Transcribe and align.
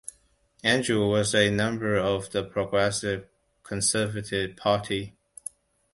Andrewes 0.63 1.09
was 1.11 1.35
a 1.35 1.51
member 1.51 1.95
of 1.95 2.31
the 2.31 2.43
Progressive 2.43 3.27
Conservative 3.61 4.57
Party. 4.57 5.15